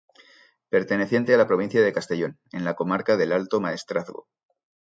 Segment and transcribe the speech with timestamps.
[0.69, 4.27] Perteneciente a la provincia de Castellón, en la comarca del Alto Maestrazgo.